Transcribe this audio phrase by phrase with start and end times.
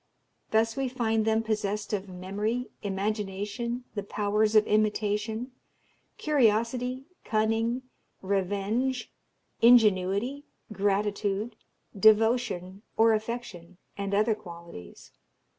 [0.49, 5.51] Thus we find them possessed of memory, imagination, the powers of imitation,
[6.17, 7.83] curiosity, cunning,
[8.23, 9.13] revenge,
[9.61, 11.55] ingenuity, gratitude,
[11.95, 15.11] devotion, or affection, and other qualities.